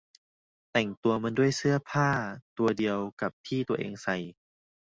[0.71, 2.09] แต่งตัวมันด้วยเสื้อผ้า
[2.57, 4.17] ตัวเดียวกับที่ตัวเองใส่